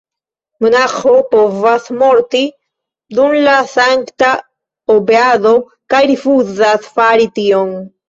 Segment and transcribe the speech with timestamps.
[0.65, 2.41] Monaĥo povas morti
[3.19, 4.33] dum la sankta
[4.97, 5.55] obeado
[5.97, 7.77] kaj rifuzas fari tion!